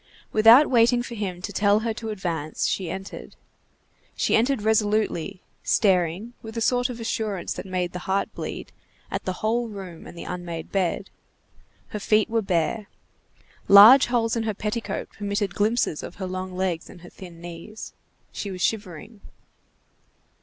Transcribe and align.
Without 0.31 0.67
waiting 0.67 1.03
for 1.03 1.13
him 1.13 1.43
to 1.43 1.53
tell 1.53 1.81
her 1.81 1.93
to 1.93 2.09
advance, 2.09 2.65
she 2.65 2.89
entered. 2.89 3.35
She 4.15 4.35
entered 4.35 4.63
resolutely, 4.63 5.43
staring, 5.61 6.33
with 6.41 6.57
a 6.57 6.59
sort 6.59 6.89
of 6.89 6.99
assurance 6.99 7.53
that 7.53 7.67
made 7.67 7.91
the 7.93 7.99
heart 8.09 8.33
bleed, 8.33 8.71
at 9.11 9.25
the 9.25 9.31
whole 9.45 9.67
room 9.69 10.07
and 10.07 10.17
the 10.17 10.23
unmade 10.23 10.71
bed. 10.71 11.11
Her 11.89 11.99
feet 11.99 12.31
were 12.31 12.41
bare. 12.41 12.87
Large 13.67 14.07
holes 14.07 14.35
in 14.35 14.41
her 14.41 14.55
petticoat 14.55 15.11
permitted 15.11 15.53
glimpses 15.53 16.01
of 16.01 16.15
her 16.15 16.25
long 16.25 16.55
legs 16.57 16.89
and 16.89 17.01
her 17.01 17.09
thin 17.11 17.39
knees. 17.39 17.93
She 18.31 18.49
was 18.49 18.63
shivering. 18.63 19.21